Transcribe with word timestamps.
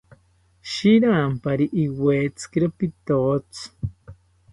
Shiranpari 0.71 1.65
iwetzikiro 1.83 2.67
pitotzi 2.77 3.63